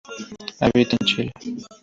Habita 0.59 0.95
en 0.99 1.05
Chile. 1.07 1.31